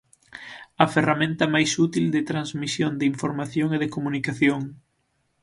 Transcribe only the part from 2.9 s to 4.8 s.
de información e de comunicación.